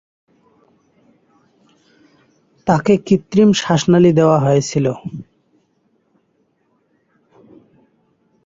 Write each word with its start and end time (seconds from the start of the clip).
তাকে 2.67 2.93
কৃত্রিম 3.07 3.49
শ্বাসনালি 3.53 4.11
দেওয়া 4.13 4.37
হয়েছিল। 4.39 4.85